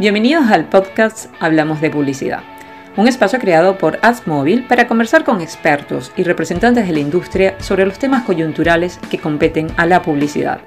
[0.00, 2.40] Bienvenidos al podcast Hablamos de Publicidad,
[2.96, 7.84] un espacio creado por AdsMobile para conversar con expertos y representantes de la industria sobre
[7.84, 10.62] los temas coyunturales que competen a la publicidad.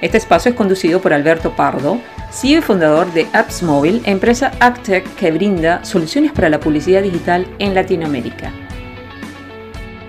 [0.00, 2.00] Este espacio es conducido por Alberto Pardo,
[2.32, 7.76] CEO y fundador de AppsMobile, empresa AppTech que brinda soluciones para la publicidad digital en
[7.76, 8.50] Latinoamérica.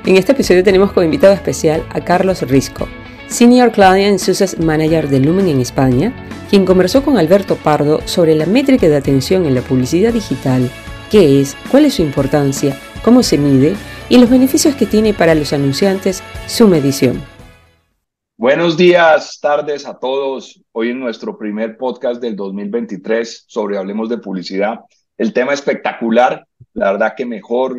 [0.07, 2.87] En este episodio tenemos como invitado especial a Carlos Risco,
[3.29, 6.11] Senior Client Success Manager de Lumen en España,
[6.49, 10.67] quien conversó con Alberto Pardo sobre la métrica de atención en la publicidad digital,
[11.11, 13.75] qué es, cuál es su importancia, cómo se mide
[14.09, 17.21] y los beneficios que tiene para los anunciantes su medición.
[18.35, 20.59] Buenos días, tardes a todos.
[20.71, 24.79] Hoy en nuestro primer podcast del 2023 sobre Hablemos de Publicidad.
[25.19, 27.77] El tema espectacular, la verdad que mejor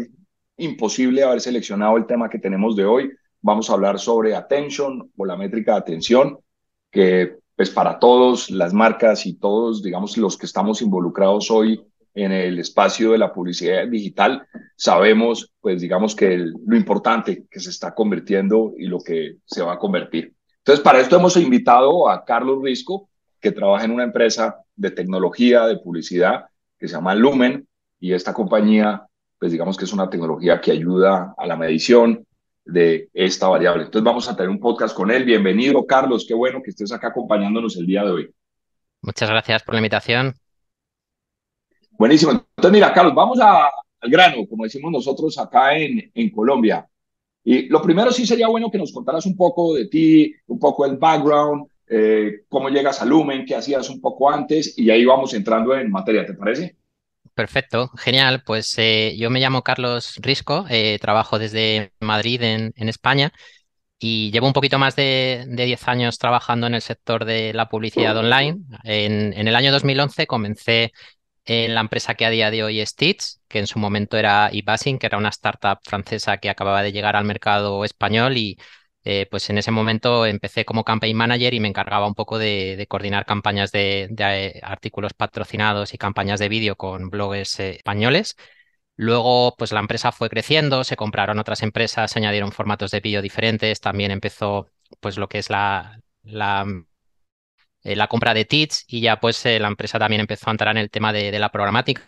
[0.59, 3.11] imposible haber seleccionado el tema que tenemos de hoy.
[3.43, 6.39] Vamos a hablar sobre attention o la métrica de atención,
[6.91, 12.33] que pues para todos las marcas y todos, digamos, los que estamos involucrados hoy en
[12.33, 17.95] el espacio de la publicidad digital, sabemos, pues digamos que lo importante que se está
[17.95, 20.35] convirtiendo y lo que se va a convertir.
[20.59, 23.09] Entonces, para esto hemos invitado a Carlos Risco,
[23.41, 26.47] que trabaja en una empresa de tecnología de publicidad
[26.79, 27.67] que se llama Lumen,
[27.99, 29.07] y esta compañía,
[29.39, 32.27] pues digamos que es una tecnología que ayuda a la medición,
[32.65, 33.85] de esta variable.
[33.85, 35.25] Entonces vamos a tener un podcast con él.
[35.25, 36.25] Bienvenido, Carlos.
[36.27, 38.35] Qué bueno que estés acá acompañándonos el día de hoy.
[39.03, 40.35] Muchas gracias por la invitación.
[41.93, 42.33] Buenísimo.
[42.33, 46.87] Entonces, mira, Carlos, vamos al grano, como decimos nosotros acá en, en Colombia.
[47.45, 50.85] Y lo primero sí sería bueno que nos contaras un poco de ti, un poco
[50.85, 55.35] el background, eh, cómo llegas a Lumen, qué hacías un poco antes, y ahí vamos
[55.35, 56.77] entrando en materia, ¿te parece?
[57.35, 58.43] Perfecto, genial.
[58.45, 63.33] Pues eh, yo me llamo Carlos Risco, eh, trabajo desde Madrid en, España
[63.99, 68.17] y llevo un poquito más de, 10 años trabajando en el sector de la publicidad
[68.17, 68.59] online.
[68.85, 70.93] En, el año 2011 comencé
[71.45, 74.51] en la empresa que a día de hoy es Tits, que en su momento era
[74.53, 78.59] eBasing, que era una startup francesa que acababa de llegar al mercado español y
[79.05, 82.85] eh, pues en ese momento empecé como campaign manager y me encargaba un poco de,
[82.89, 88.37] coordinar campañas de, eh, artículos patrocinados y campañas de vídeo con bloggers eh, españoles.
[88.97, 93.23] Luego, pues la empresa fue creciendo, se compraron otras empresas, se añadieron formatos de vídeo
[93.23, 94.69] diferentes, también empezó
[95.01, 96.67] pues lo que es la, la,
[97.83, 100.91] la compra de TITS y ya pues la empresa también empezó a entrar en el
[100.91, 102.03] tema de, de la programática.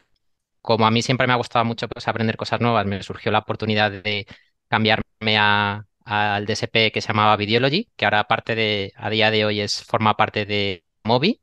[0.63, 3.41] Como a mí siempre me ha gustado mucho pues, aprender cosas nuevas, me surgió la
[3.41, 4.27] oportunidad de
[4.69, 9.45] cambiarme a, al DSP que se llamaba Videology, que ahora parte de, a día de
[9.45, 11.41] hoy es, forma parte de Mobi.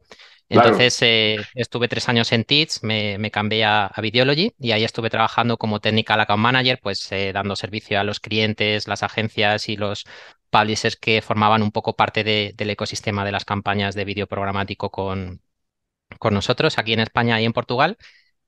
[0.50, 5.12] Entonces eh, estuve tres años en TITS, me, me cambié a, Videology y ahí estuve
[5.12, 9.78] trabajando como Technical Account Manager, pues eh, dando servicio a los clientes, las agencias y
[9.78, 10.06] los
[10.50, 15.42] publishers que formaban un poco parte del ecosistema de las campañas de vídeo programático con,
[16.20, 17.98] con nosotros aquí en España y en Portugal.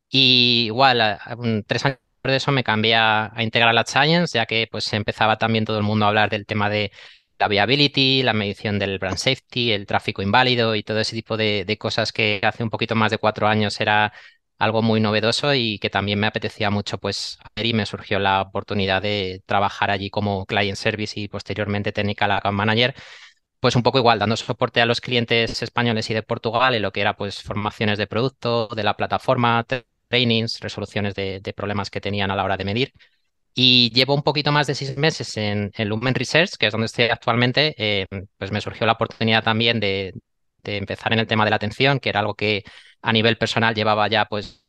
[0.10, 1.20] Y igual,
[1.68, 5.66] tres años de eso me cambié a, integrar la Science, ya que pues empezaba también
[5.66, 6.92] todo el mundo a hablar del tema de
[7.40, 11.66] la viability, la medición del brand safety, el tráfico inválido y todo ese tipo de,
[11.80, 14.14] cosas que hace un poquito más de cuatro años era
[14.60, 18.42] algo muy novedoso y que también me apetecía mucho pues hacer y me surgió la
[18.42, 22.96] oportunidad de trabajar allí como client service y posteriormente technical account manager.
[23.60, 26.92] Pues un poco igual, dando soporte a los clientes españoles y de Portugal en lo
[26.92, 29.66] que era pues formaciones de producto, de la plataforma,
[30.12, 32.94] trainings, resoluciones de, problemas que tenían a la hora de medir.
[33.54, 37.06] Y llevo un poquito más de seis meses en, Lumen Research, que es donde estoy
[37.06, 37.74] actualmente.
[37.78, 38.06] Eh,
[38.38, 40.14] pues me surgió la oportunidad también de,
[40.64, 42.64] empezar en el tema de la atención, que era algo que
[43.02, 44.64] a nivel personal llevaba ya pues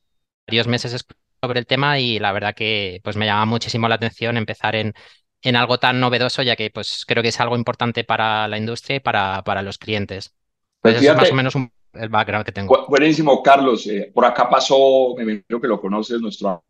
[0.47, 1.05] varios meses
[1.43, 4.95] sobre el tema y la verdad que pues me llama muchísimo la atención empezar en,
[5.43, 8.97] en algo tan novedoso, ya que pues creo que es algo importante para la industria
[8.97, 10.35] y para, para los clientes.
[10.81, 12.87] Pues es más o menos un el background que tengo.
[12.89, 13.87] Buenísimo, Carlos.
[13.87, 16.63] Eh, por acá pasó, me imagino que lo conoces, nuestro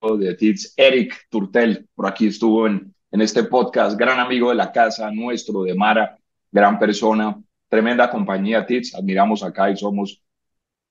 [0.00, 1.88] amigo de TITS, Eric Turtel.
[1.94, 6.16] Por aquí estuvo en, este podcast, gran amigo de la casa, nuestro, de Mara,
[6.52, 7.36] gran persona,
[7.68, 8.94] tremenda compañía TITS.
[8.94, 10.22] Admiramos acá y somos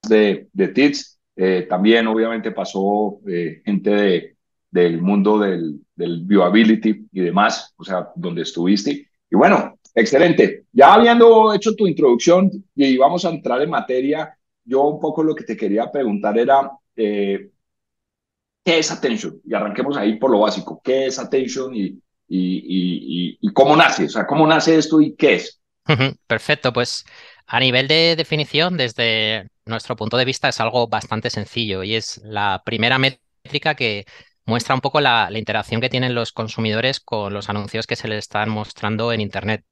[0.07, 1.19] de, de TITS.
[1.35, 4.35] Eh, también, obviamente, pasó eh, gente de,
[4.69, 9.09] del mundo del, del viewability y demás, o sea, donde estuviste.
[9.31, 10.63] Y bueno, Excelente.
[10.71, 15.35] Ya habiendo hecho tu introducción y vamos a entrar en materia, yo un poco lo
[15.35, 17.49] que te quería preguntar era, eh,
[18.63, 19.41] ¿qué es Attention?
[19.43, 20.79] Y arranquemos ahí por lo básico.
[20.81, 24.05] ¿Qué es Attention y, y, y, cómo nace?
[24.05, 25.59] O sea, ¿cómo nace esto y qué es?
[26.27, 27.03] Perfecto, pues
[27.45, 32.21] a nivel de definición, desde nuestro punto de vista, es algo bastante sencillo y es
[32.23, 34.05] la primera métrica que
[34.49, 38.19] muestra un poco la, interacción que tienen los consumidores con los anuncios que se les
[38.19, 39.63] están mostrando en Internet.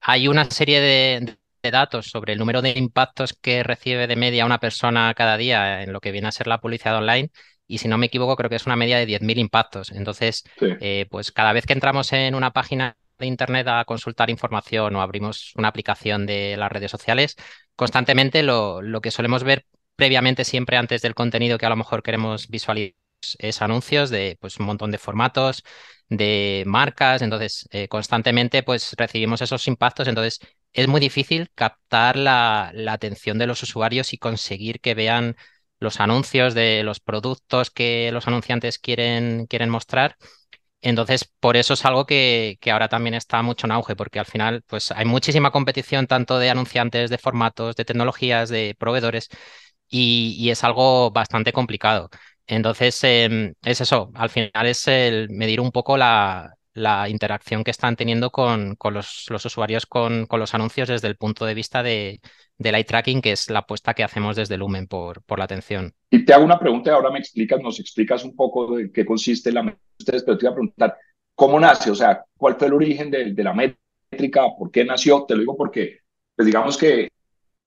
[0.00, 4.46] Hay una serie de, de datos sobre el número de impactos que recibe de media
[4.46, 7.30] una persona cada día en lo que viene a ser la publicidad online.
[7.66, 9.90] Y si no me equivoco, creo que es una media de 10.000 impactos.
[9.92, 14.96] Entonces, eh, pues cada vez que entramos en una página de Internet a consultar información
[14.96, 17.36] o abrimos una aplicación de las redes sociales,
[17.76, 22.02] constantemente lo, lo que solemos ver previamente siempre antes del contenido que a lo mejor
[22.02, 22.99] queremos visualizar
[23.38, 25.62] es anuncios de pues, un montón de formatos,
[26.08, 30.40] de marcas, entonces eh, constantemente pues recibimos esos impactos, entonces
[30.72, 35.36] es muy difícil captar la, atención de los usuarios y conseguir que vean
[35.78, 40.16] los anuncios de los productos que los anunciantes quieren, quieren mostrar.
[40.82, 44.26] Entonces, por eso es algo que, que, ahora también está mucho en auge, porque al
[44.26, 49.28] final pues, hay muchísima competición tanto de anunciantes, de formatos, de tecnologías, de proveedores,
[49.88, 52.10] y, y es algo bastante complicado.
[52.50, 56.56] Entonces, em, es eso, al final es el medir un poco la,
[57.08, 61.82] interacción que están teniendo con, los, usuarios con, los anuncios desde el punto de vista
[61.84, 62.20] de,
[62.58, 65.94] del eye tracking, que es la apuesta que hacemos desde Lumen por, la atención.
[66.10, 69.06] Y te hago una pregunta y ahora me explicas, nos explicas un poco de qué
[69.06, 70.96] consiste la ustedes, pero te iba a preguntar,
[71.36, 71.92] ¿cómo nace?
[71.92, 74.42] O sea, ¿cuál fue el origen de, de la métrica?
[74.58, 75.24] ¿Por qué nació?
[75.24, 75.98] Te lo digo porque,
[76.34, 77.10] pues digamos que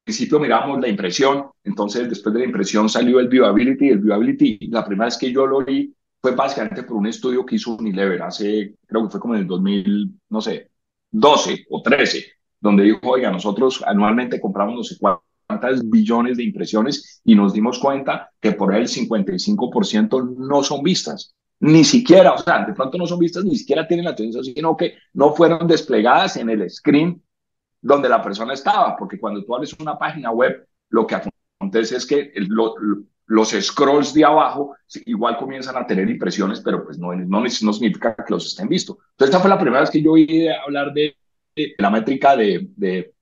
[0.04, 4.86] principio miramos la impresión, entonces después de la impresión salió el viewability, el viewability, la
[4.86, 8.76] primera vez que yo lo vi fue básicamente por un estudio que hizo Unilever hace,
[8.86, 10.70] creo que fue como en el 2000, no sé,
[11.12, 12.26] 12 o 13,
[12.60, 17.80] donde dijo, oiga, nosotros anualmente compramos no sé cuántas billones de impresiones y nos dimos
[17.80, 21.36] cuenta que por ahí el 55% no son vistas.
[21.60, 24.76] Ni siquiera, o sea, de pronto no son vistas, ni siquiera tienen la atención, sino
[24.76, 27.22] que no fueron desplegadas en el screen
[27.84, 31.16] donde la persona estaba, porque cuando tú abres una página web, lo que
[31.60, 32.32] acontece es que
[33.26, 34.76] los scrolls de abajo
[35.06, 38.98] igual comienzan a tener impresiones, pero pues no, no, significa que los estén vistos.
[39.12, 41.16] Entonces, esta fue la primera vez que yo oí hablar de,
[41.78, 43.14] la métrica de, de,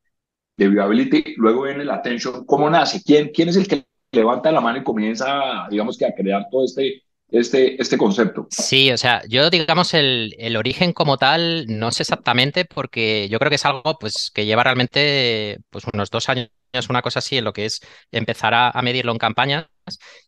[0.55, 1.35] de, viewability.
[1.37, 2.45] Luego viene la attention.
[2.45, 3.01] ¿Cómo nace?
[3.03, 6.65] ¿Quién, ¿Quién es el que levanta la mano y comienza, digamos que a crear todo
[6.65, 8.47] este, este, este concepto.
[8.51, 13.39] Sí, o sea, yo digamos el, el, origen como tal no sé exactamente porque yo
[13.39, 16.49] creo que es algo pues que lleva realmente pues unos dos años,
[16.89, 17.81] una cosa así, en lo que es
[18.11, 19.67] empezar a, medirlo en campañas.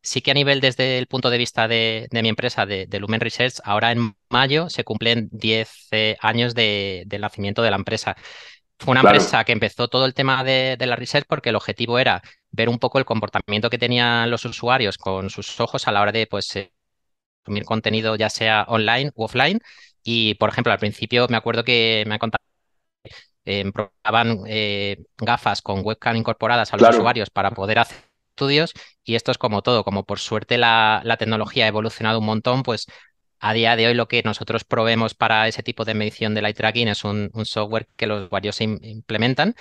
[0.02, 3.22] Sí que a nivel desde el punto de vista de, de mi empresa, de, Lumen
[3.22, 8.16] Research, ahora en mayo se cumplen 10 eh, años de, del nacimiento de la empresa.
[8.80, 12.00] Fue una empresa que empezó todo el tema de, de, la research porque el objetivo
[12.00, 12.22] era
[12.52, 16.12] ver un poco el comportamiento que tenían los usuarios con sus ojos a la hora
[16.12, 16.73] de pues, eh,
[17.44, 19.60] consumir contenido ya sea online u offline.
[20.04, 22.44] Y, por ejemplo, al principio me acuerdo que me han contado
[23.46, 27.98] eh, probaban eh, gafas con webcam incorporadas a los usuarios para poder hacer
[28.30, 28.74] estudios
[29.04, 32.64] y esto es como todo, como por suerte la, la, tecnología ha evolucionado un montón,
[32.64, 32.88] pues
[33.40, 36.54] a día de hoy lo que nosotros probemos para ese tipo de medición del eye
[36.54, 39.56] tracking es un, un software que los usuarios implementan,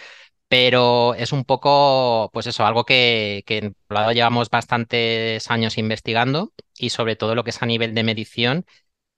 [0.52, 3.72] pero es un poco, pues eso, algo que, que
[4.14, 8.66] llevamos bastantes años investigando y sobre todo lo que es a nivel de medición,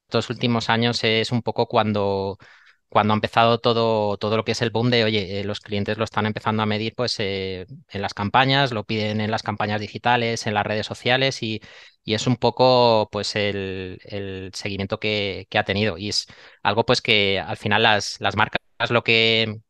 [0.08, 2.38] estos últimos años es un poco cuando,
[2.88, 5.98] cuando ha empezado todo, todo lo que es el boom de, oye, eh, los clientes
[5.98, 9.80] lo están empezando a medir pues eh, en las campañas, lo piden en las campañas
[9.80, 11.60] digitales, en las redes sociales y,
[12.04, 15.98] y es un poco pues el, el seguimiento que, que, ha tenido.
[15.98, 16.26] Y es
[16.62, 18.60] algo pues que al final las, las marcas
[18.90, 19.63] lo que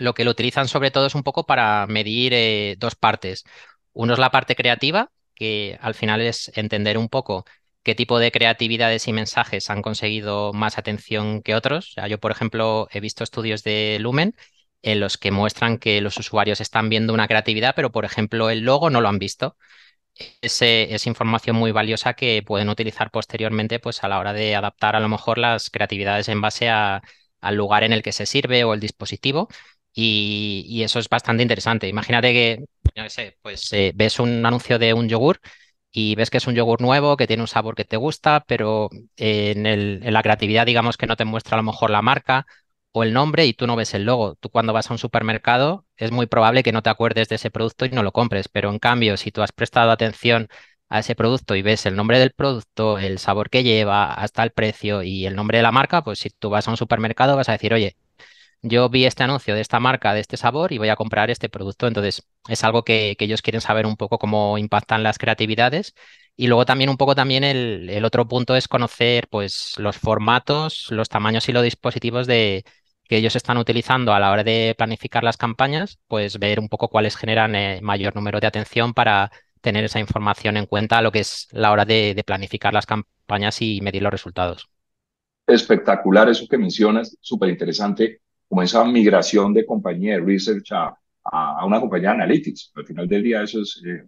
[0.00, 3.44] lo que lo utilizan sobre todo es un poco para medir eh, dos partes.
[3.92, 7.44] Uno es la parte creativa, que al final es entender un poco
[7.82, 11.94] qué tipo de creatividades y mensajes han conseguido más atención que otros.
[12.08, 14.34] yo, por ejemplo, he visto estudios de Lumen
[14.82, 18.60] en los que muestran que los usuarios están viendo una creatividad, pero, por ejemplo, el
[18.60, 19.56] logo no lo han visto.
[20.42, 24.96] Es, es, información muy valiosa que pueden utilizar posteriormente pues, a la hora de adaptar
[24.96, 27.00] a lo mejor las creatividades en base al
[27.56, 29.48] lugar en el que se sirve o el dispositivo
[29.92, 31.88] y, eso es bastante interesante.
[31.88, 32.64] Imagínate que,
[33.08, 35.40] sé, pues eh, ves un anuncio de un yogur
[35.92, 38.88] y ves que es un yogur nuevo, que tiene un sabor que te gusta, pero
[39.16, 42.46] en, el, en la creatividad, digamos que no te muestra a lo mejor la marca
[42.92, 44.36] o el nombre y tú no ves el logo.
[44.36, 47.50] Tú cuando vas a un supermercado es muy probable que no te acuerdes de ese
[47.50, 50.48] producto y no lo compres, pero en cambio, si tú has prestado atención
[50.88, 54.50] a ese producto y ves el nombre del producto, el sabor que lleva, hasta el
[54.50, 57.48] precio y el nombre de la marca, pues si tú vas a un supermercado vas
[57.48, 57.96] a decir, oye,
[58.62, 61.48] yo vi este anuncio de esta marca, de este sabor y voy a comprar este
[61.48, 61.86] producto.
[61.86, 65.94] Entonces, es algo que, ellos quieren saber un poco cómo impactan las creatividades.
[66.36, 71.08] Y luego también un poco también el, otro punto es conocer pues los formatos, los
[71.08, 72.64] tamaños y los dispositivos de,
[73.04, 76.88] que ellos están utilizando a la hora de planificar las campañas, pues ver un poco
[76.88, 81.12] cuáles generan eh, mayor número de atención para tener esa información en cuenta a lo
[81.12, 84.70] que es la hora de planificar las campañas y medir los resultados.
[85.46, 88.20] Espectacular eso que mencionas, súper interesante
[88.50, 90.92] como esa migración de compañía de research a,
[91.22, 92.72] a, una compañía de analytics.
[92.74, 94.04] Al final del día eso es eh,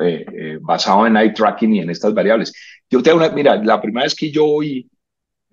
[0.00, 2.52] eh, eh, basado en eye tracking y en estas variables.
[2.90, 4.90] Yo tengo una, mira, la primera vez que yo oí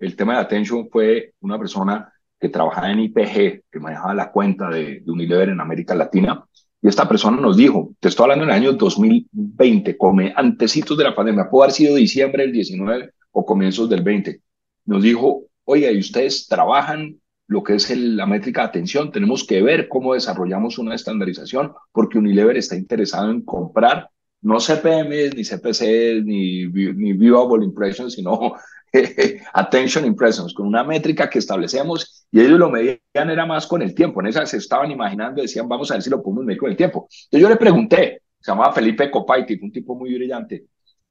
[0.00, 4.68] el tema de attention fue una persona que trabajaba en IPG, que manejaba la cuenta
[4.68, 6.44] de, de Unilever en América Latina,
[6.82, 11.04] y esta persona nos dijo, te estoy hablando en el año 2020, come, antecitos de
[11.04, 14.40] la pandemia, puede haber sido diciembre del 19 o comienzos del 20,
[14.86, 19.10] nos dijo, oiga, ¿y ustedes trabajan lo que es la métrica de atención?
[19.10, 25.34] Tenemos que ver cómo desarrollamos una estandarización, porque Unilever está interesado en comprar no CPMs,
[25.34, 28.54] ni CPCs, ni, ni Viewable Impressions, sino
[29.52, 33.94] Attention Impressions, con una métrica que establecemos y ellos lo medían era más con el
[33.94, 34.20] tiempo.
[34.20, 36.76] En esa se estaban imaginando, decían, vamos a ver si lo podemos medir con el
[36.76, 37.08] tiempo.
[37.10, 40.66] Entonces yo le pregunté, se llamaba Felipe Copaiti, un tipo muy brillante,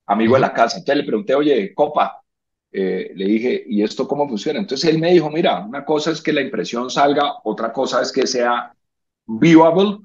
[0.05, 0.77] amigo de la casa.
[0.77, 2.21] Entonces le pregunté, oye, Copa,
[2.79, 4.59] eh, le dije, ¿y esto cómo funciona?
[4.59, 8.11] Entonces él me dijo, mira, una cosa es que la impresión salga, otra cosa es
[8.11, 8.71] que sea
[9.25, 9.97] viewable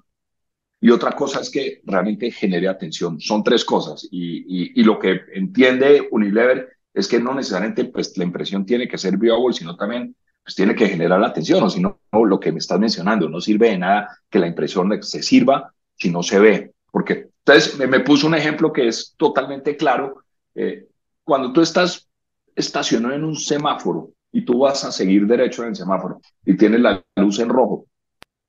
[0.81, 3.21] y otra cosa es que realmente genere atención.
[3.21, 4.09] Son tres cosas.
[4.11, 8.97] Y, y, lo que entiende Unilever es que no necesariamente pues, la impresión tiene que
[8.97, 12.53] ser viable, sino también pues, tiene que generar la atención, o si no, lo que
[12.53, 16.39] me estás mencionando, no sirve de nada que la impresión se sirva si no se
[16.39, 16.73] ve.
[16.91, 20.25] Porque entonces me, puso un ejemplo que es totalmente claro.
[20.55, 20.87] Eh,
[21.23, 22.09] cuando tú estás
[22.55, 26.81] estacionado en un semáforo y tú vas a seguir derecho en el semáforo y tienes
[26.81, 27.87] la luz en rojo,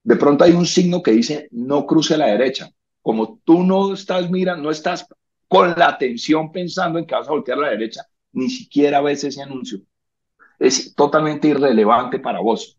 [0.04, 2.70] de pronto hay un signo que dice no cruce a la derecha.
[3.02, 5.08] Como tú no estás mirando, no estás
[5.48, 8.02] con la atención pensando en que vas a voltear a la derecha,
[8.34, 9.80] ni siquiera ves ese anuncio.
[10.60, 12.78] Es totalmente irrelevante para vos.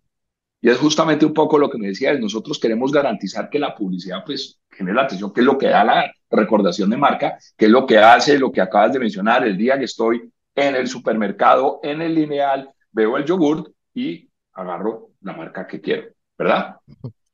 [0.61, 4.25] Y es justamente un poco lo que me decías, nosotros queremos garantizar que la publicidad
[4.25, 7.71] pues genere la atención, que es lo que da la recordación de marca, que es
[7.71, 11.80] lo que hace lo que acabas de mencionar, el día que estoy en el supermercado,
[11.82, 16.14] en el lineal, veo el yogurt y agarro la marca que quiero.
[16.38, 16.76] ¿verdad?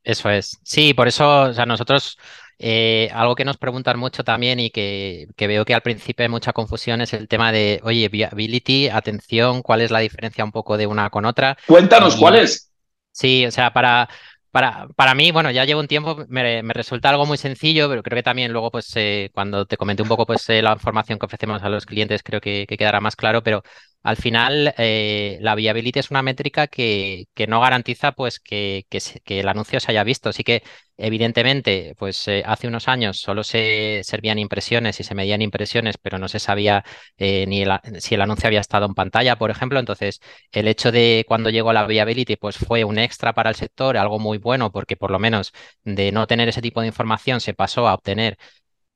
[0.03, 0.59] Eso es.
[0.63, 2.17] Sí, por eso, o sea, nosotros
[2.57, 6.53] eh, algo que nos preguntan mucho también y que, veo que al principio hay mucha
[6.53, 10.87] confusión es el tema de, oye, viability, atención, ¿cuál es la diferencia un poco de
[10.87, 11.57] una con otra?
[11.67, 12.71] Cuéntanos, ¿cuál es?
[13.11, 14.07] Sí, o sea, para,
[14.51, 18.17] para, para mí, bueno, ya llevo un tiempo, me, resulta algo muy sencillo, pero creo
[18.17, 21.25] que también luego, pues, eh, cuando te comenté un poco, pues, eh, la información que
[21.25, 23.63] ofrecemos a los clientes, creo que, quedará más claro, pero
[24.03, 29.39] al final eh, la viability es una métrica que, que no garantiza, pues, que, que,
[29.39, 30.29] el anuncio se haya visto.
[30.29, 30.63] Así que,
[30.97, 36.27] evidentemente, pues, hace unos años solo se servían impresiones y se medían impresiones, pero no
[36.27, 36.83] se sabía
[37.17, 37.63] ni
[37.99, 39.79] si el anuncio había estado en pantalla, por ejemplo.
[39.79, 40.19] Entonces,
[40.51, 44.19] el hecho de cuando llegó la viability, pues, fue un extra para el sector, algo
[44.19, 45.51] muy bueno porque por lo menos
[45.83, 48.37] de no tener ese tipo de información se pasó a obtener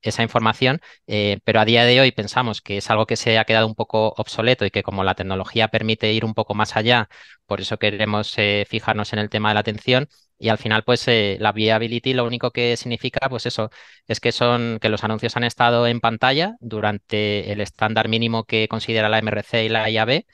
[0.09, 3.45] esa información, eh, pero a día de hoy pensamos que es algo que se ha
[3.45, 7.09] quedado un poco obsoleto y que como la tecnología permite ir un poco más allá,
[7.45, 10.07] por eso queremos eh, fijarnos en el tema de la atención
[10.37, 13.69] y al final pues eh, la viability lo único que significa pues eso
[14.07, 18.67] es que son que los anuncios han estado en pantalla durante el estándar mínimo que
[18.67, 20.25] considera la MRC y la IAB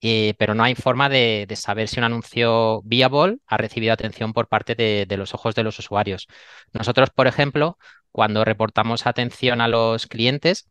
[0.00, 4.46] eh, pero no hay forma de, saber si un anuncio viable ha recibido atención por
[4.48, 6.28] parte de, los ojos de los usuarios.
[6.72, 7.78] Nosotros, por ejemplo,
[8.18, 10.68] cuando reportamos atención a los clientes,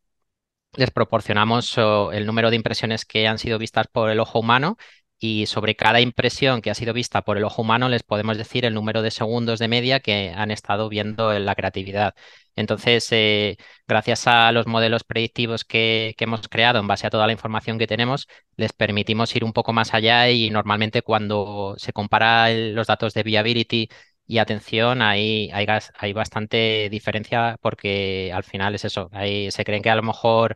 [0.76, 4.76] les proporcionamos el número de impresiones que han sido vistas por el ojo humano
[5.18, 8.66] y sobre cada impresión que ha sido vista por el ojo humano les podemos decir
[8.66, 12.16] el número de segundos de media que han estado viendo en la creatividad.
[12.58, 13.56] Entonces, eh,
[13.88, 17.88] gracias a los modelos predictivos que, hemos creado en base a toda la información que
[17.88, 18.28] tenemos,
[18.58, 23.24] les permitimos ir un poco más allá y normalmente cuando se compara los datos de
[23.24, 23.90] viability
[24.28, 29.96] y atención, hay, hay, bastante diferencia porque al final es eso, se creen que a
[29.96, 30.56] lo mejor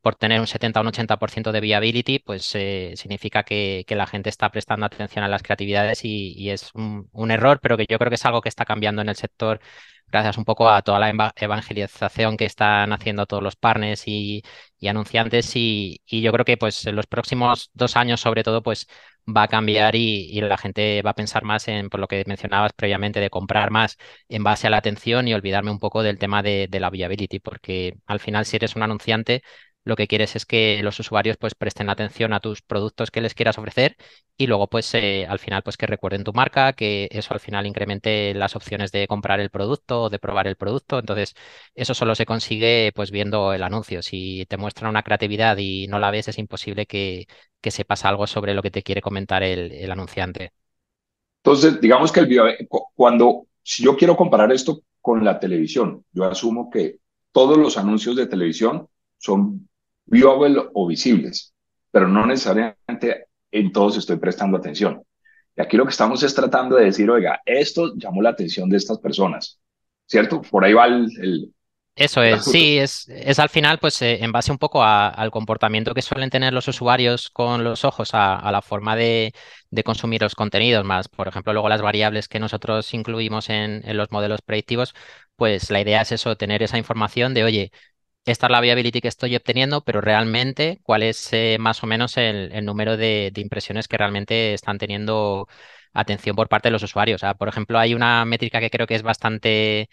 [0.00, 4.30] por tener un 70 o un 80% de viability, pues eh, significa que, la gente
[4.30, 8.14] está prestando atención a las creatividades y, es un, error, pero que yo creo que
[8.16, 9.60] es algo que está cambiando en el sector
[10.10, 14.42] gracias un poco a toda la evangelización que están haciendo todos los partners y,
[14.86, 18.86] anunciantes y, yo creo que pues en los próximos dos años sobre todo pues
[19.26, 22.72] va a cambiar y, la gente va a pensar más en por lo que mencionabas
[22.72, 23.96] previamente de comprar más
[24.28, 27.38] en base a la atención y olvidarme un poco del tema de, de la viability
[27.40, 29.42] porque al final si eres un anunciante
[29.84, 33.34] lo que quieres es que los usuarios pues presten atención a tus productos que les
[33.34, 33.96] quieras ofrecer
[34.36, 37.66] y luego pues eh, al final pues que recuerden tu marca, que eso al final
[37.66, 40.98] incremente las opciones de comprar el producto o de probar el producto.
[40.98, 41.34] Entonces
[41.74, 44.02] eso solo se consigue pues viendo el anuncio.
[44.02, 47.26] Si te muestran una creatividad y no la ves es imposible que,
[47.60, 50.52] que sepas algo sobre lo que te quiere comentar el, anunciante.
[51.42, 56.68] Entonces digamos que el cuando si yo quiero comparar esto con la televisión, yo asumo
[56.68, 56.98] que
[57.32, 59.69] todos los anuncios de televisión son
[60.10, 61.54] viewable o visibles,
[61.90, 65.02] pero no necesariamente en todos estoy prestando atención.
[65.56, 68.76] Y aquí lo que estamos es tratando de decir, oiga, esto llamó la atención de
[68.76, 69.58] estas personas,
[70.06, 70.42] ¿cierto?
[70.42, 71.52] Por ahí va el,
[72.00, 75.92] eso es, sí, es, es al final, pues eh, en base un poco al comportamiento
[75.92, 79.34] que suelen tener los usuarios con los ojos, a, la forma de,
[79.84, 84.40] consumir los contenidos, más, por ejemplo, luego las variables que nosotros incluimos en, los modelos
[84.40, 84.94] predictivos,
[85.36, 87.72] pues la idea es eso, tener esa información de, oye,
[88.24, 92.16] esta es la viability que estoy obteniendo, pero realmente cuál es eh, más o menos
[92.16, 95.48] el, número de, impresiones que realmente están teniendo
[95.92, 97.22] atención por parte de los usuarios.
[97.22, 99.88] O por ejemplo, hay una métrica que creo que es bastante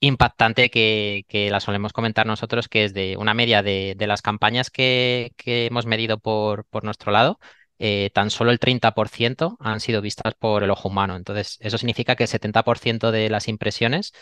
[0.00, 5.32] impactante que, la solemos comentar nosotros, que es de una media de, las campañas que,
[5.44, 7.38] hemos medido por, por nuestro lado,
[7.78, 11.16] eh, tan solo el 30% han sido vistas por el ojo humano.
[11.16, 14.12] Entonces, eso significa que el 70% de las impresiones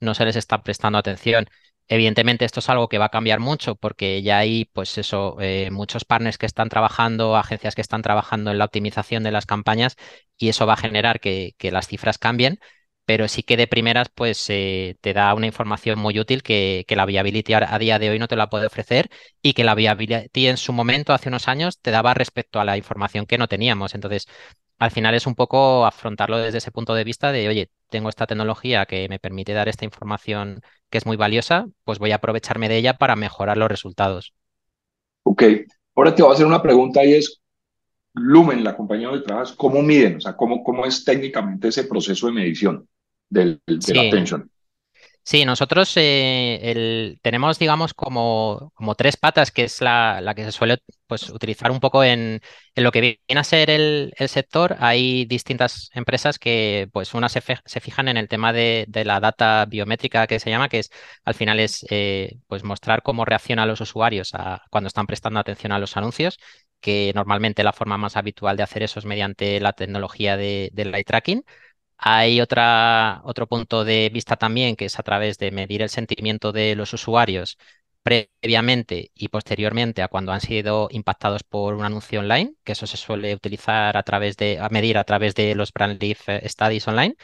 [0.00, 1.46] no se les está prestando atención.
[1.92, 5.70] Evidentemente, esto es algo que va a cambiar mucho porque ya hay, pues eso, eh,
[5.72, 9.96] muchos partners que están trabajando, agencias que están trabajando en la optimización de las campañas
[10.38, 12.60] y eso va a generar que, que las cifras cambien
[13.10, 17.06] pero sí que de primeras pues eh, te da una información muy útil que, la
[17.06, 19.10] viability a, día de hoy no te la puede ofrecer
[19.42, 22.76] y que la viability en su momento, hace unos años, te daba respecto a la
[22.76, 23.96] información que no teníamos.
[23.96, 24.28] Entonces,
[24.78, 28.26] al final es un poco afrontarlo desde ese punto de vista de, oye, tengo esta
[28.26, 32.68] tecnología que me permite dar esta información que es muy valiosa, pues voy a aprovecharme
[32.68, 34.32] de ella para mejorar los resultados.
[35.24, 35.42] Ok,
[35.94, 37.42] ahora te voy a hacer una pregunta y es,
[38.14, 40.16] Lumen, la compañía de trabajas, ¿cómo miden?
[40.16, 42.88] O sea, ¿cómo, ¿cómo es técnicamente ese proceso de medición?
[43.30, 44.50] del, de la attention.
[45.22, 50.50] Sí, nosotros eh, tenemos, digamos, como, como, tres patas, que es la, la, que se
[50.50, 52.40] suele pues, utilizar un poco en,
[52.74, 54.76] en lo que viene a ser el, el, sector.
[54.80, 59.66] Hay distintas empresas que, pues, unas se, fijan en el tema de, de, la data
[59.66, 60.90] biométrica que se llama, que es,
[61.24, 65.70] al final, es eh, pues mostrar cómo reaccionan los usuarios a, cuando están prestando atención
[65.72, 66.38] a los anuncios
[66.80, 70.94] que normalmente la forma más habitual de hacer eso es mediante la tecnología de, del
[70.94, 71.44] eye tracking.
[72.02, 76.74] Hay otro punto de vista también, que es a través de medir el sentimiento de
[76.74, 77.58] los usuarios
[78.02, 82.96] previamente y posteriormente a cuando han sido impactados por un anuncio online, que eso se
[82.96, 86.88] suele utilizar a través de, a medir a través de los Brand Leaf eh, Studies
[86.88, 87.14] online.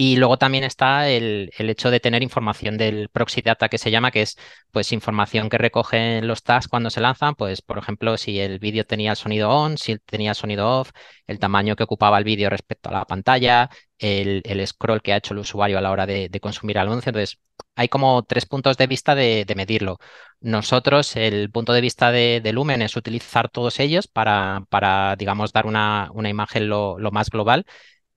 [0.00, 4.12] Y luego también está el, hecho de tener información del proxy data que se llama,
[4.12, 4.36] que es
[4.70, 8.86] pues información que recogen los tags cuando se lanzan, pues por ejemplo si el vídeo
[8.86, 10.92] tenía el sonido on, si tenía el sonido off,
[11.26, 15.34] el tamaño que ocupaba el vídeo respecto a la pantalla, el, scroll que ha hecho
[15.34, 17.10] el usuario a la hora de, consumir el anuncio.
[17.10, 17.40] Entonces
[17.74, 19.98] hay como tres puntos de vista de, medirlo.
[20.40, 25.66] Nosotros, el punto de vista de, Lumen es utilizar todos ellos para, para digamos, dar
[25.66, 27.66] una, una imagen lo, lo más global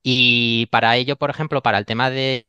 [0.04, 2.48] y para ello, por ejemplo, para el tema de,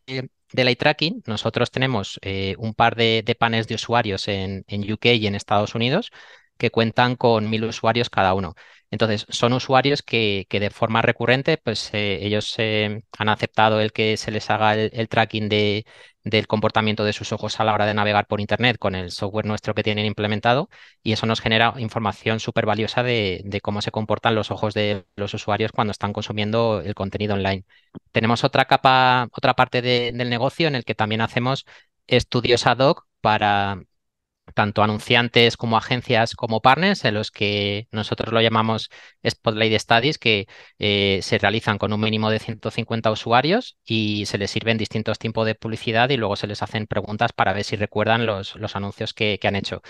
[0.52, 4.90] del eye tracking, nosotros tenemos eh, un par de, de, paneles de usuarios en, en,
[4.92, 6.10] UK y en Estados Unidos
[6.58, 8.54] que cuentan con mil usuarios cada uno.
[8.90, 13.92] Entonces, son usuarios que, que de forma recurrente, pues eh, ellos eh, han aceptado el
[13.92, 15.86] que se les haga el tracking de,
[16.24, 19.46] del comportamiento de sus ojos a la hora de navegar por Internet con el software
[19.46, 20.68] nuestro que tienen implementado
[21.02, 25.34] y eso nos genera información súper valiosa de, cómo se comportan los ojos de los
[25.34, 27.64] usuarios cuando están consumiendo el contenido online.
[28.12, 31.64] Tenemos otra capa, otra parte del negocio en el que también hacemos
[32.06, 33.82] estudios ad hoc para
[34.52, 38.90] tanto anunciantes como agencias como partners, en los que nosotros lo llamamos
[39.28, 40.46] Spotlight Studies, que
[40.78, 45.46] eh, se realizan con un mínimo de 150 usuarios y se les sirven distintos tipos
[45.46, 49.14] de publicidad y luego se les hacen preguntas para ver si recuerdan los, los anuncios
[49.14, 49.82] que, han hecho.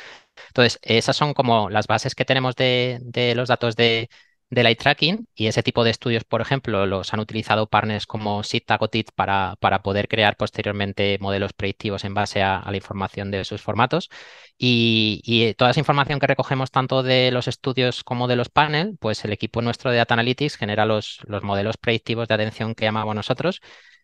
[0.48, 4.08] Entonces, esas son como las bases que tenemos de, de los datos de,
[4.52, 8.42] del eye tracking y ese tipo de estudios, por ejemplo, los han utilizado partners como
[8.42, 8.66] SIT
[9.14, 14.10] para, para poder crear posteriormente modelos predictivos en base a, la información de sus formatos.
[14.58, 18.94] Y, y, toda esa información que recogemos tanto de los estudios como de los panels,
[19.00, 22.84] pues el equipo nuestro de Data Analytics genera los, los modelos predictivos de atención que
[22.84, 23.60] llamamos nosotros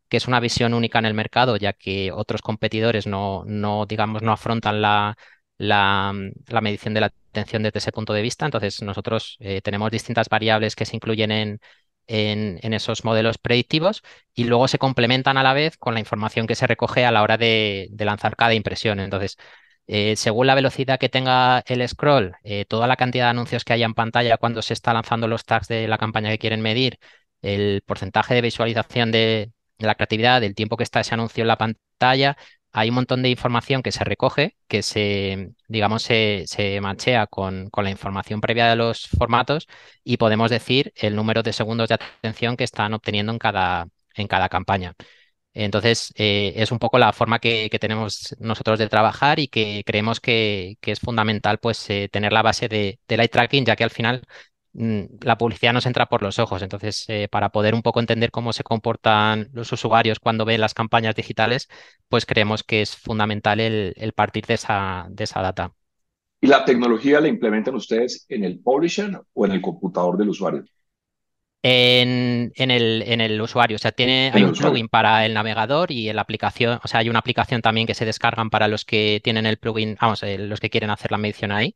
[0.08, 4.22] que es una visión única en el mercado, ya que otros competidores no, no digamos,
[4.22, 5.18] no afrontan la,
[5.58, 6.14] la,
[6.46, 8.46] la medición de la atención desde ese punto de vista.
[8.46, 11.60] Entonces, nosotros eh, tenemos distintas variables que se incluyen en,
[12.08, 14.02] en, esos modelos predictivos
[14.34, 17.22] y luego se complementan a la vez con la información que se recoge a la
[17.22, 19.00] hora de, lanzar cada impresión.
[19.00, 19.36] Entonces,
[19.86, 23.72] eh, según la velocidad que tenga el scroll, eh, toda la cantidad de anuncios que
[23.72, 26.98] haya en pantalla cuando se está lanzando los tags de la campaña que quieren medir,
[27.42, 31.48] el porcentaje de visualización de, de la creatividad, del tiempo que está ese anuncio en
[31.48, 32.36] la pantalla,
[32.78, 36.46] hay un montón de información que se recoge, que se, digamos, se,
[36.80, 39.66] machea con, la información previa de los formatos
[40.04, 44.28] y podemos decir el número de segundos de atención que están obteniendo en cada, en
[44.28, 44.94] cada campaña.
[45.54, 50.20] Entonces, eh, es un poco la forma que, tenemos nosotros de trabajar y que creemos
[50.20, 53.90] que, es fundamental pues, eh, tener la base de, del eye tracking, ya que al
[53.90, 54.22] final
[54.78, 56.62] la publicidad nos entra por los ojos.
[56.62, 60.74] Entonces, eh, para poder un poco entender cómo se comportan los usuarios cuando ven las
[60.74, 61.68] campañas digitales,
[62.08, 65.72] pues creemos que es fundamental el, el partir de esa, de esa data.
[66.40, 70.64] ¿Y la tecnología la implementan ustedes en el publisher o en el computador del usuario?
[71.60, 75.90] En, en, el, en el usuario, o sea, tiene, hay un plugin para el navegador
[75.90, 78.84] y en la aplicación, o sea, hay una aplicación también que se descargan para los
[78.84, 81.74] que tienen el plugin, vamos, eh, los que quieren hacer la medición ahí.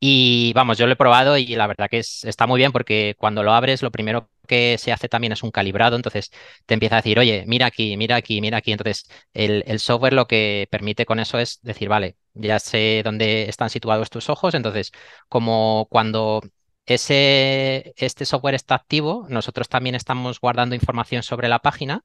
[0.00, 3.14] Y vamos, yo lo he probado y la verdad que es, está muy bien porque
[3.18, 6.30] cuando lo abres, lo primero que se hace también es un calibrado, entonces
[6.66, 8.72] te empieza a decir, oye, mira aquí, mira aquí, mira aquí.
[8.72, 13.48] Entonces, el, el software lo que permite con eso es decir, vale, ya sé dónde
[13.48, 14.92] están situados tus ojos, entonces,
[15.28, 16.42] como cuando
[16.84, 22.04] ese, este software está activo, nosotros también estamos guardando información sobre la página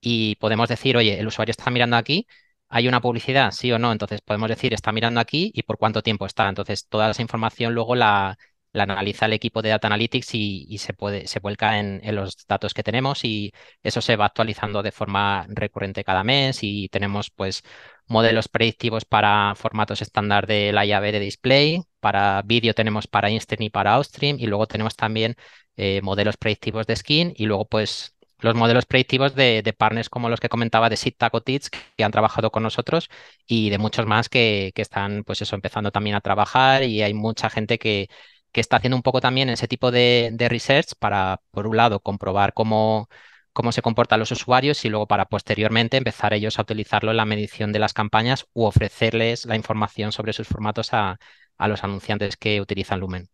[0.00, 2.26] y podemos decir, oye, el usuario está mirando aquí,
[2.68, 6.02] hay una publicidad, sí o no, entonces podemos decir, está mirando aquí y por cuánto
[6.02, 6.48] tiempo está.
[6.48, 8.36] Entonces, toda esa información luego la,
[8.74, 12.82] analiza el equipo de Data Analytics y, se, puede, se vuelca en, los datos que
[12.82, 13.52] tenemos y
[13.82, 17.62] eso se va actualizando de forma recurrente cada mes y tenemos pues
[18.06, 23.62] modelos predictivos para formatos estándar de la llave de display, para vídeo tenemos para Instant
[23.62, 25.34] y para Outstream y luego tenemos también
[25.76, 30.40] eh, modelos predictivos de skin y luego pues los modelos predictivos de, partners como los
[30.40, 33.08] que comentaba de Sit Taco Tits, que han trabajado con nosotros,
[33.46, 37.50] y de muchos más que, están, pues eso, empezando también a trabajar, y hay mucha
[37.50, 38.08] gente que,
[38.52, 42.54] que está haciendo un poco también ese tipo de, research para, por un lado, comprobar
[42.54, 43.08] cómo,
[43.52, 47.24] cómo se comportan los usuarios y luego para posteriormente empezar ellos a utilizarlo en la
[47.24, 51.18] medición de las campañas u ofrecerles la información sobre sus formatos a,
[51.58, 53.28] los anunciantes que utilizan Lumen.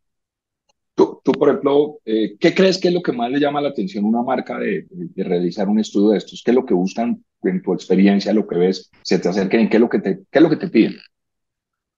[1.25, 4.05] Tú, por ejemplo, eh, ¿qué crees que es lo que más le llama la atención
[4.05, 6.43] a una marca de, realizar un estudio de estos?
[6.45, 9.71] ¿Qué es lo que buscan en tu experiencia, lo que ves, se te acerquen?
[9.71, 10.97] ¿Qué es lo que te, qué es lo que te piden?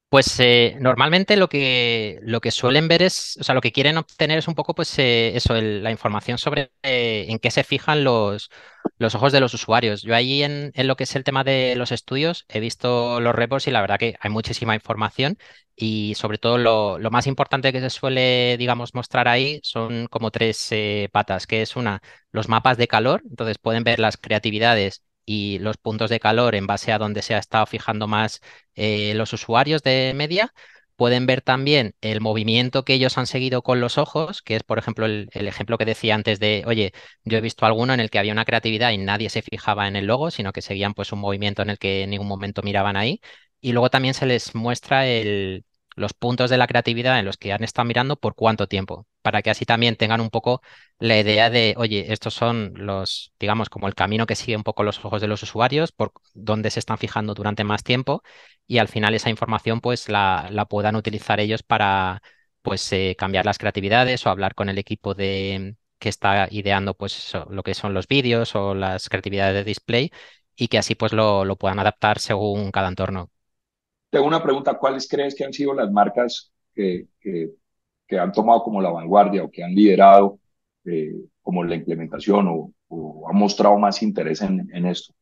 [0.08, 3.96] Pues eh, normalmente lo que, lo que suelen ver es, o sea, lo que quieren
[3.98, 8.04] obtener es un poco, pues, eh, eso, la información sobre eh, en qué se fijan
[8.04, 8.48] los,
[8.98, 10.02] los ojos de los usuarios.
[10.02, 13.34] Yo ahí en, en, lo que es el tema de los estudios he visto los
[13.34, 15.38] reports y la verdad que hay muchísima información
[15.74, 20.30] y sobre todo lo, lo más importante que se suele, digamos, mostrar ahí son como
[20.30, 20.70] tres
[21.12, 25.76] patas, que es una, los mapas de calor, entonces pueden ver las creatividades y los
[25.76, 28.40] puntos de calor en base a donde se ha estado fijando más
[28.74, 30.54] eh, los usuarios de media.
[30.96, 34.78] Pueden ver también el movimiento que ellos han seguido con los ojos, que es, por
[34.78, 36.92] ejemplo, el, ejemplo que decía antes de, oye,
[37.24, 39.96] yo he visto alguno en el que había una creatividad y nadie se fijaba en
[39.96, 42.96] el logo, sino que seguían pues un movimiento en el que en ningún momento miraban
[42.96, 43.20] ahí.
[43.60, 45.64] Y luego también se les muestra el,
[45.96, 49.42] los puntos de la creatividad en los que han estado mirando por cuánto tiempo, para
[49.42, 50.62] que así también tengan un poco
[50.98, 54.82] la idea de, oye, estos son los, digamos, como el camino que sigue un poco
[54.85, 58.22] los ojos de los usuarios, por dónde se están fijando durante más tiempo
[58.66, 62.22] y al final esa información pues la, la puedan utilizar ellos para
[62.62, 67.32] pues eh, cambiar las creatividades o hablar con el equipo de que está ideando pues
[67.50, 70.11] lo que son los vídeos o las creatividades de display
[70.56, 73.30] y que así pues lo, lo puedan adaptar según cada entorno.
[74.20, 78.90] Una pregunta, ¿cuáles crees que han sido las marcas que, que, han tomado como la
[78.90, 80.38] vanguardia o que han liderado
[80.85, 85.12] eh, como la implementación o, o, han mostrado más interés en, esto?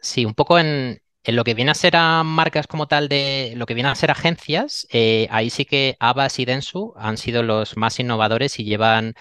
[0.00, 3.54] Sí, un poco en, en lo que viene a ser a marcas como tal de
[3.56, 7.42] lo que viene a ser agencias, eh, ahí sí que Abbas y Densu han sido
[7.42, 9.14] los más innovadores y llevan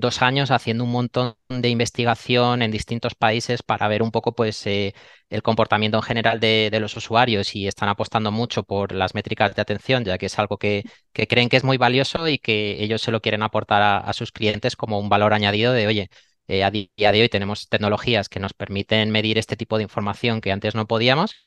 [0.00, 4.66] dos años haciendo un montón de investigación en distintos países para ver un poco pues
[4.66, 4.94] eh,
[5.30, 9.62] el comportamiento en general de, los usuarios y están apostando mucho por las métricas de
[9.62, 13.10] atención, ya que es algo que, creen que es muy valioso y que ellos se
[13.10, 16.10] lo quieren aportar a sus clientes como un valor añadido de, oye,
[16.48, 20.40] eh, a día de hoy tenemos tecnologías que nos permiten medir este tipo de información
[20.40, 21.45] que antes no podíamos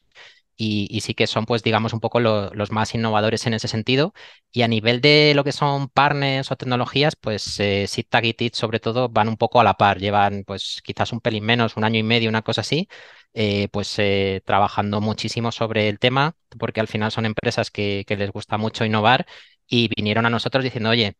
[0.61, 4.13] y, sí que son, pues, digamos, un poco los más innovadores en ese sentido.
[4.51, 8.55] Y a nivel de lo que son partners o tecnologías, pues eh, SITAG y TIT
[8.55, 11.85] sobre todo van un poco a la par, llevan pues quizás un pelín menos, un
[11.85, 12.89] año y medio, una cosa así,
[13.33, 18.31] eh, pues eh, trabajando muchísimo sobre el tema, porque al final son empresas que, les
[18.31, 19.25] gusta mucho innovar
[19.67, 21.15] y vinieron a nosotros diciendo, oye,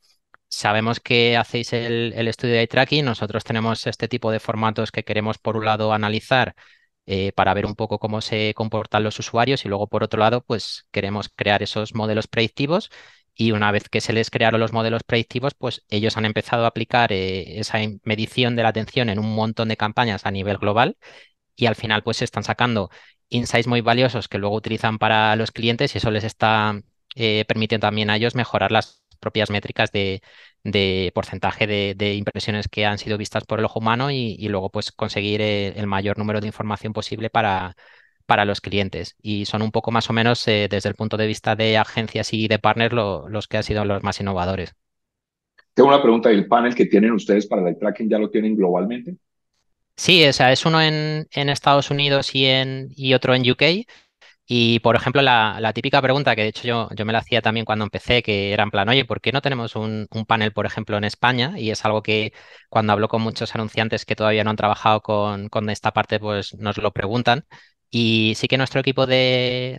[0.52, 3.06] Sabemos que hacéis el, estudio de eye tracking.
[3.06, 6.56] Nosotros tenemos este tipo de formatos que queremos, por un lado, analizar
[7.12, 10.42] eh, para ver un poco cómo se comportan los usuarios y luego, por otro lado,
[10.44, 12.92] pues queremos crear esos modelos predictivos.
[13.34, 16.68] Y una vez que se les crearon los modelos predictivos, pues ellos han empezado a
[16.68, 20.98] aplicar eh, esa medición de la atención en un montón de campañas a nivel global
[21.56, 22.92] y al final pues se están sacando
[23.30, 26.80] insights muy valiosos que luego utilizan para los clientes y eso les está
[27.16, 30.22] eh, permitiendo también a ellos mejorar las propias métricas de,
[31.14, 35.42] porcentaje de, impresiones que han sido vistas por el ojo humano y, luego pues conseguir
[35.42, 37.76] eh, el, mayor número de información posible para,
[38.26, 39.16] para los clientes.
[39.22, 42.34] Y son un poco más o menos eh, desde el punto de vista de agencias
[42.34, 44.76] y de partners los que han sido los más innovadores.
[45.74, 49.16] Tengo una pregunta, ¿el panel que tienen ustedes para el tracking ya lo tienen globalmente?
[49.96, 53.86] Sí, o sea, es uno en, en Estados Unidos y, en, y otro en UK.
[54.52, 57.66] Y, por ejemplo, la, típica pregunta que de hecho yo, yo, me la hacía también
[57.66, 60.98] cuando empecé, que era en plan, oye, ¿por qué no tenemos un, panel, por ejemplo,
[60.98, 61.54] en España?
[61.60, 62.34] Y es algo que
[62.68, 66.56] cuando hablo con muchos anunciantes que todavía no han trabajado con, con esta parte, pues
[66.56, 67.46] nos lo preguntan.
[67.92, 69.78] Y sí que nuestro equipo de,